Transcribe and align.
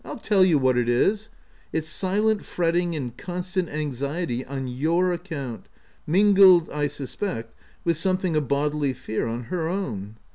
—I'll 0.03 0.17
tell 0.17 0.43
you 0.43 0.57
what 0.57 0.79
it 0.79 0.89
is: 0.89 1.29
it's 1.71 1.87
silent 1.87 2.43
fretting 2.43 2.95
and 2.95 3.15
constant 3.15 3.69
anxiety 3.69 4.43
on 4.43 4.67
your 4.67 5.11
account, 5.11 5.67
mingled 6.07 6.71
I 6.71 6.87
suspect, 6.87 7.53
with 7.83 7.97
something 7.97 8.35
of 8.35 8.47
bodily 8.47 8.93
fear 8.93 9.27
on 9.27 9.43
her 9.53 9.67
own. 9.67 10.15